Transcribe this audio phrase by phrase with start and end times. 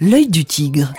[0.00, 0.92] L'œil du tigre.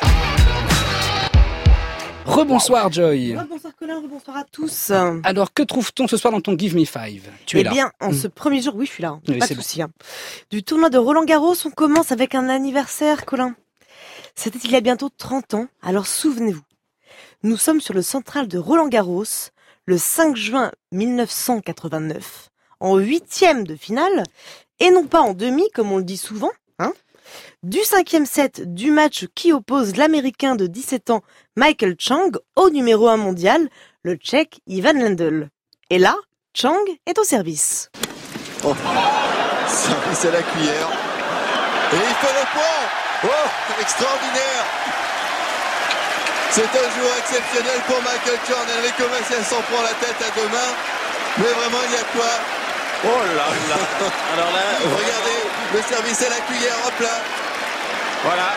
[2.26, 3.36] Rebonsoir Joy.
[3.50, 4.92] Bonsoir Colin, bonsoir à tous.
[5.24, 7.72] Alors que trouve-t-on ce soir dans ton Give Me Five Tu es eh là.
[7.72, 8.14] bien, en Mm.
[8.14, 9.82] ce premier jour, oui, je suis là, hein, Oui, pas c'est de souci.
[9.82, 9.90] hein.
[10.52, 13.56] Du tournoi de Roland Garros, on commence avec un anniversaire, Colin.
[14.36, 16.62] C'était il y a bientôt 30 ans, alors souvenez-vous.
[17.44, 19.24] Nous sommes sur le central de Roland Garros,
[19.86, 24.24] le 5 juin 1989, en huitième de finale,
[24.80, 26.52] et non pas en demi, comme on le dit souvent.
[27.64, 31.24] Du cinquième set du match qui oppose l'Américain de 17 ans,
[31.56, 33.70] Michael Chang, au numéro 1 mondial,
[34.04, 35.50] le Tchèque Ivan Lendl.
[35.90, 36.16] Et là,
[36.54, 37.90] Chang est au service.
[38.64, 38.74] Oh,
[39.68, 40.90] service à la cuillère.
[41.92, 42.80] Et il fait le point
[43.22, 44.64] Oh, extraordinaire
[46.52, 48.64] C'est un jour exceptionnel pour Michael Chang.
[48.72, 50.74] Elle avait commencé à s'en prendre la tête à deux mains.
[51.38, 52.32] Mais vraiment, il y a quoi
[53.04, 53.78] Oh là là
[54.34, 55.40] Alors là, Regardez,
[55.74, 57.22] le service à la cuillère, hop là.
[58.24, 58.50] Voilà,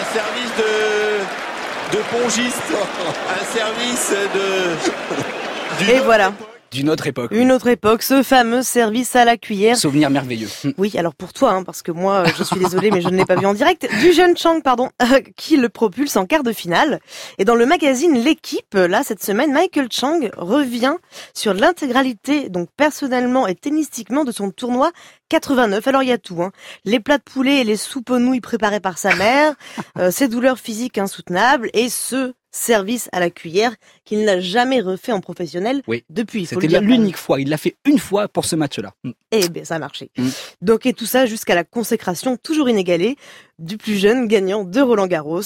[0.00, 5.92] un service de, de pongiste, un service de...
[5.92, 6.32] Et voilà,
[6.70, 7.30] D'une autre époque.
[7.32, 9.76] une autre époque, ce fameux service à la cuillère.
[9.76, 10.48] Souvenir merveilleux.
[10.76, 13.16] Oui, alors pour toi, hein, parce que moi, euh, je suis désolée, mais je ne
[13.16, 16.42] l'ai pas vu en direct, du jeune Chang, pardon, euh, qui le propulse en quart
[16.42, 17.00] de finale.
[17.38, 20.94] Et dans le magazine L'équipe, euh, là, cette semaine, Michael Chang revient
[21.34, 24.92] sur l'intégralité, donc personnellement et tennistiquement, de son tournoi
[25.28, 25.86] 89.
[25.86, 26.52] Alors il y a tout, hein.
[26.84, 29.54] les plats de poulet et les soupes aux nouilles préparées par sa mère,
[29.98, 35.12] euh, ses douleurs physiques insoutenables et ce service à la cuillère qu'il n'a jamais refait
[35.12, 36.04] en professionnel Oui.
[36.10, 36.46] depuis.
[36.46, 37.40] C'était l'unique fois.
[37.40, 38.94] Il l'a fait une fois pour ce match-là.
[39.04, 39.10] Mm.
[39.32, 40.10] Eh bien, ça a marché.
[40.16, 40.28] Mm.
[40.62, 43.16] Donc, et tout ça jusqu'à la consécration toujours inégalée
[43.58, 45.42] du plus jeune gagnant de Roland Garros.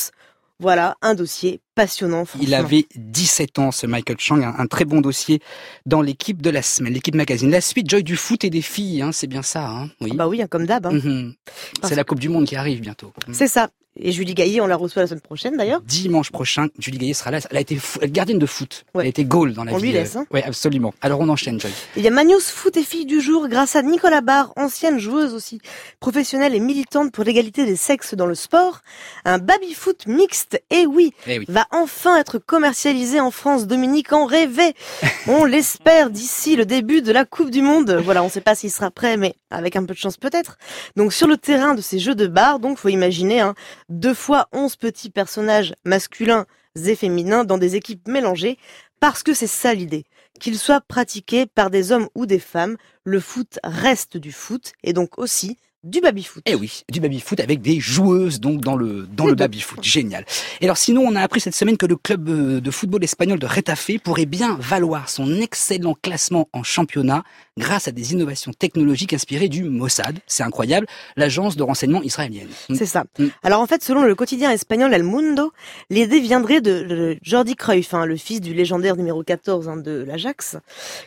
[0.61, 2.23] Voilà, un dossier passionnant.
[2.41, 5.41] Il avait 17 ans, ce Michael Chang, un, un très bon dossier
[5.87, 7.51] dans l'équipe de la semaine, l'équipe magazine.
[7.51, 10.11] La suite, Joy du foot et des filles, hein, c'est bien ça, hein oui.
[10.13, 10.87] Ah Bah oui, hein, comme d'hab.
[10.87, 10.93] hein.
[10.93, 11.35] Mhm.
[11.83, 13.13] C'est la Coupe du Monde qui arrive bientôt.
[13.33, 13.71] C'est ça.
[13.97, 15.83] Et Julie Gaillet, on la reçoit la semaine prochaine d'ailleurs.
[15.83, 17.41] Dimanche prochain, Julie Gaillet sera là.
[17.51, 18.85] Elle a été gardienne de foot.
[18.95, 19.03] Ouais.
[19.03, 19.89] Elle a été goal dans la On vie.
[19.89, 20.27] lui laisse, euh, hein.
[20.33, 20.95] Oui, absolument.
[21.03, 21.71] Alors on enchaîne, Joy.
[21.97, 25.35] Il y a Magnus Foot et filles du jour grâce à Nicolas Barre, ancienne joueuse
[25.35, 25.61] aussi,
[26.01, 28.81] professionnelle et militante pour l'égalité des sexes dans le sport.
[29.27, 31.45] Un baby-foot mixte, et oui, Eh oui.
[31.49, 33.67] va enfin être commercialisé en France.
[33.67, 34.73] Dominique en rêvait.
[35.29, 38.01] On l'espère d'ici le début de la Coupe du Monde.
[38.05, 40.57] Voilà, on ne sait pas s'il sera prêt, mais avec un peu de chance peut-être.
[40.97, 43.55] Donc sur le terrain de ces jeux de barre, donc faut imaginer hein,
[43.89, 46.47] deux fois onze petits personnages masculins
[46.87, 48.59] et féminins dans des équipes mélangées,
[49.01, 50.05] parce que c'est ça l'idée.
[50.41, 54.93] Qu'il soit pratiqué par des hommes ou des femmes, le foot reste du foot et
[54.93, 56.43] donc aussi du baby-foot.
[56.47, 59.83] Eh oui, du baby-foot avec des joueuses donc dans le dans le baby-foot.
[59.83, 60.25] Génial.
[60.61, 63.39] Et alors sinon, on a appris cette semaine que le club euh, de football espagnol
[63.39, 67.25] de Retafe pourrait bien valoir son excellent classement en championnat
[67.59, 70.19] grâce à des innovations technologiques inspirées du Mossad.
[70.27, 72.49] C'est incroyable, l'agence de renseignement israélienne.
[72.75, 73.05] C'est ça.
[73.19, 73.27] Mm.
[73.43, 75.53] Alors en fait, selon le quotidien espagnol El Mundo,
[75.91, 80.05] l'idée viendrait de de Jordi Cruyff, hein, le fils du légendaire numéro 14 hein, de
[80.07, 80.57] l'Ajax,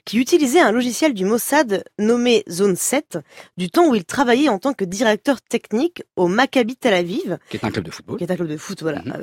[0.06, 3.20] qui utilisait un logiciel du Mossad nommé Zone 7,
[3.58, 7.58] du temps où il travaillait en tant que directeur technique au Maccabi Tel Aviv, Qui
[7.58, 8.18] est un club de football.
[8.18, 9.14] qui est un club de foot voilà, Mhm.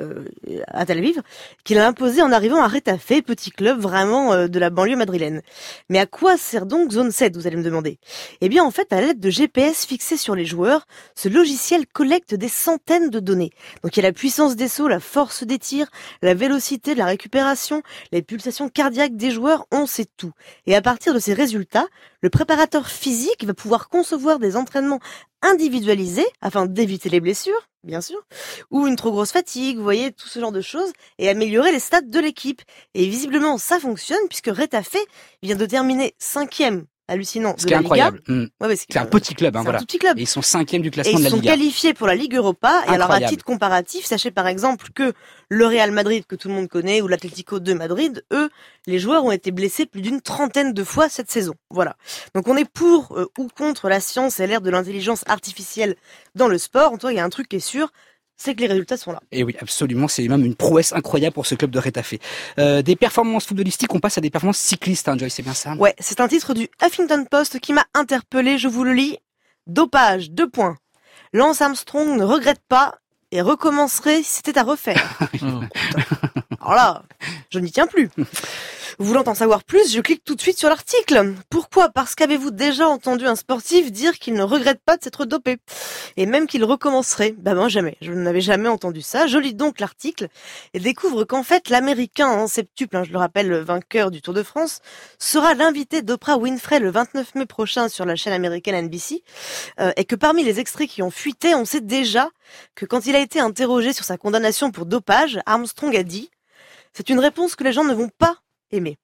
[0.49, 1.21] euh, à Tel Aviv,
[1.65, 5.41] qu'il a imposé en arrivant à Retafe, petit club vraiment euh, de la banlieue madrilène.
[5.89, 7.99] Mais à quoi sert donc Zone 7, vous allez me demander?
[8.39, 12.33] Eh bien, en fait, à l'aide de GPS fixés sur les joueurs, ce logiciel collecte
[12.33, 13.51] des centaines de données.
[13.83, 15.87] Donc, il y a la puissance des sauts, la force des tirs,
[16.21, 17.83] la vélocité de la récupération,
[18.13, 20.31] les pulsations cardiaques des joueurs, on sait tout.
[20.67, 21.87] Et à partir de ces résultats,
[22.23, 25.01] le préparateur physique va pouvoir concevoir des entraînements
[25.41, 28.25] individualisés afin d'éviter les blessures, bien sûr,
[28.71, 31.81] ou une trop grosse fatigue, vous voyez, tout ce genre de choses, et améliorer les
[31.81, 32.61] stats de l'équipe.
[32.93, 34.95] Et visiblement, ça fonctionne puisque Retafe
[35.41, 38.21] vient de terminer cinquième, hallucinant, Ce de qui est la incroyable.
[38.27, 38.49] Liga.
[38.61, 40.17] Ouais, ouais, C'est un petit club, hein, c'est un tout petit club.
[40.17, 41.51] Et ils sont cinquième du Et classement de ils la sont Liga.
[41.51, 42.81] qualifiés pour la Ligue Europa.
[42.85, 43.29] Et alors, à Incroyable.
[43.31, 45.13] titre comparatif, sachez par exemple que
[45.49, 48.49] le Real Madrid, que tout le monde connaît, ou l'Atlético de Madrid, eux,
[48.87, 51.53] les joueurs ont été blessés plus d'une trentaine de fois cette saison.
[51.69, 51.95] Voilà.
[52.35, 55.95] Donc, on est pour euh, ou contre la science et l'ère de l'intelligence artificielle
[56.35, 56.91] dans le sport.
[56.93, 57.91] En tout cas, il y a un truc qui est sûr,
[58.43, 59.21] c'est que les résultats sont là.
[59.31, 62.15] Et oui, absolument, c'est même une prouesse incroyable pour ce club de Retafe.
[62.59, 65.75] Euh, des performances footballistiques, on passe à des performances cyclistes, hein, Joy, c'est bien ça?
[65.75, 69.17] Ouais, c'est un titre du Huffington Post qui m'a interpellé, je vous le lis.
[69.65, 70.75] Dopage, deux points.
[71.31, 72.95] Lance Armstrong ne regrette pas
[73.31, 75.19] et recommencerait si c'était à refaire.
[76.61, 77.03] Alors là,
[77.49, 78.09] je n'y tiens plus.
[78.99, 81.33] Voulant en savoir plus, je clique tout de suite sur l'article.
[81.49, 81.89] Pourquoi?
[81.89, 85.57] Parce qu'avez-vous déjà entendu un sportif dire qu'il ne regrette pas de s'être dopé?
[86.17, 87.33] Et même qu'il recommencerait?
[87.37, 89.25] Bah moi jamais, je n'avais jamais entendu ça.
[89.27, 90.27] Je lis donc l'article
[90.73, 94.33] et découvre qu'en fait l'Américain en septuple, hein, je le rappelle, le vainqueur du Tour
[94.33, 94.79] de France,
[95.17, 99.23] sera l'invité d'Oprah Winfrey le 29 mai prochain sur la chaîne américaine NBC.
[99.79, 102.29] Euh, et que parmi les extraits qui ont fuité, on sait déjà
[102.75, 106.29] que quand il a été interrogé sur sa condamnation pour dopage, Armstrong a dit
[106.93, 108.37] c'est une réponse que les gens ne vont pas
[108.73, 108.97] aimer.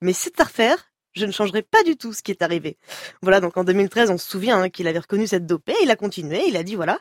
[0.00, 2.78] Mais c'est à refaire, je ne changerai pas du tout ce qui est arrivé.
[3.22, 5.96] Voilà, donc en 2013, on se souvient hein, qu'il avait reconnu cette dopée, il a
[5.96, 6.98] continué, il a dit voilà,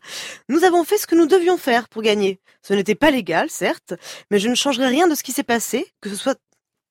[0.49, 2.39] nous avons fait ce que nous devions faire pour gagner.
[2.61, 3.93] Ce n'était pas légal, certes,
[4.31, 6.39] mais je ne changerai rien de ce qui s'est passé, que ce soit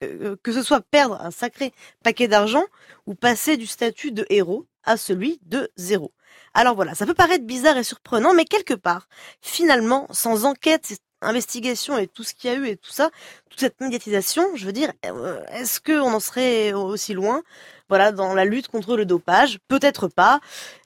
[0.05, 1.73] euh, que ce soit perdre un sacré
[2.05, 2.65] paquet d'argent
[3.07, 6.13] ou passer du statut de héros à celui de zéro.
[6.53, 9.09] Alors voilà, ça peut paraître bizarre et surprenant, mais quelque part,
[9.41, 13.11] finalement, sans enquête, investigation et tout ce qu'il y a eu et tout ça,
[13.51, 17.43] toute cette médiatisation, je veux dire, euh, est-ce qu'on en serait aussi loin
[17.89, 20.41] voilà, dans la lutte contre le dopage Peut-être pas.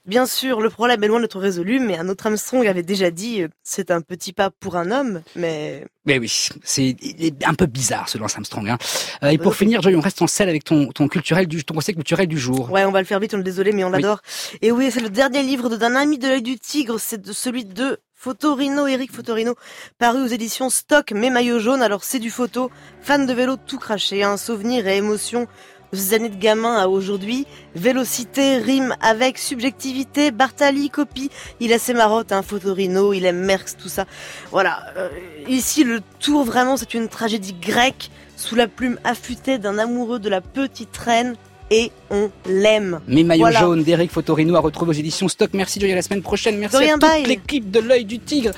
[0.05, 3.43] Bien sûr, le problème est loin d'être résolu, mais un autre Armstrong avait déjà dit,
[3.43, 5.85] euh, c'est un petit pas pour un homme, mais...
[6.05, 6.95] Mais oui, c'est
[7.45, 8.67] un peu bizarre ce Lance Armstrong.
[8.67, 8.79] Hein.
[9.23, 11.75] Euh, et pour finir, Joy, on reste en selle avec ton, ton culturel du ton
[11.75, 12.71] conseil culturel du jour.
[12.71, 14.21] Ouais, on va le faire vite, on est désolé, mais on l'adore.
[14.63, 17.65] Et oui, c'est le dernier livre d'un ami de l'œil du tigre, c'est de celui
[17.65, 19.55] de Photorino, Eric Photorino,
[19.97, 22.69] paru aux éditions Stock, mais maillot jaune, alors c'est du photo,
[23.01, 25.47] fan de vélo tout craché, un souvenir et émotion
[25.91, 27.45] de ces années de gamin à aujourd'hui.
[27.75, 31.29] Vélocité rime avec subjectivité, Bartali copie,
[31.59, 34.05] il a ses marottes, hein, Photorino, il aime Merckx, tout ça.
[34.51, 35.09] Voilà, euh,
[35.47, 40.29] ici le tour vraiment c'est une tragédie grecque, sous la plume affûtée d'un amoureux de
[40.29, 41.35] la petite reine,
[41.71, 42.99] et on l'aime.
[43.07, 45.51] Mes maillots jaunes d'Eric Fotorino à retrouver aux éditions Stock.
[45.53, 46.57] Merci Joy à la semaine prochaine.
[46.57, 48.51] Merci à toute l'équipe de l'œil du tigre.